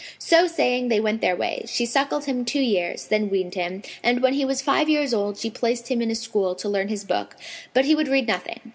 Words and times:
So 0.17 0.47
saying 0.47 0.87
they 0.87 0.99
went 0.99 1.21
their 1.21 1.35
ways. 1.35 1.69
She 1.71 1.85
suckled 1.85 2.25
him 2.25 2.43
two 2.43 2.59
years,[FN#509] 2.59 3.09
then 3.09 3.29
weaned 3.29 3.53
him, 3.53 3.83
and 4.01 4.19
when 4.23 4.33
he 4.33 4.43
was 4.43 4.59
five 4.59 4.89
years 4.89 5.13
old, 5.13 5.37
she 5.37 5.51
placed 5.51 5.89
him 5.89 6.01
in 6.01 6.09
a 6.09 6.15
school 6.15 6.55
to 6.55 6.67
learn 6.67 6.87
his 6.87 7.05
book, 7.05 7.35
but 7.71 7.85
he 7.85 7.93
would 7.93 8.07
read 8.07 8.27
nothing. 8.27 8.61